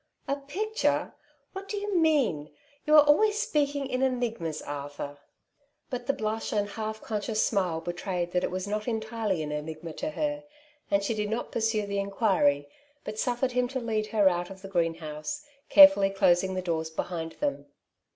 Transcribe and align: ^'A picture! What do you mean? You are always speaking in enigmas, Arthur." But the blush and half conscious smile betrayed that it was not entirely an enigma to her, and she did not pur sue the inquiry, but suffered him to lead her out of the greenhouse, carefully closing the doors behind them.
^'A 0.27 0.47
picture! 0.47 1.13
What 1.53 1.69
do 1.69 1.77
you 1.77 1.95
mean? 1.95 2.49
You 2.87 2.95
are 2.95 3.03
always 3.03 3.37
speaking 3.39 3.85
in 3.85 4.01
enigmas, 4.01 4.63
Arthur." 4.63 5.19
But 5.91 6.07
the 6.07 6.13
blush 6.13 6.51
and 6.51 6.67
half 6.69 7.01
conscious 7.03 7.45
smile 7.45 7.81
betrayed 7.81 8.31
that 8.31 8.43
it 8.43 8.49
was 8.49 8.67
not 8.67 8.87
entirely 8.87 9.43
an 9.43 9.51
enigma 9.51 9.93
to 9.93 10.09
her, 10.09 10.43
and 10.89 11.03
she 11.03 11.13
did 11.13 11.29
not 11.29 11.51
pur 11.51 11.59
sue 11.61 11.85
the 11.85 11.99
inquiry, 11.99 12.67
but 13.03 13.19
suffered 13.19 13.51
him 13.51 13.67
to 13.67 13.79
lead 13.79 14.07
her 14.07 14.27
out 14.27 14.49
of 14.49 14.63
the 14.63 14.67
greenhouse, 14.67 15.45
carefully 15.69 16.09
closing 16.09 16.55
the 16.55 16.63
doors 16.63 16.89
behind 16.89 17.33
them. 17.33 17.67